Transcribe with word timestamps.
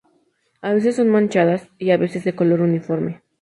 A 0.63 0.73
veces 0.73 0.95
son 0.95 1.09
manchadas 1.11 1.69
y 1.77 1.91
a 1.91 1.97
veces 1.97 2.23
de 2.23 2.33
color 2.33 2.61
uniforme. 2.61 3.21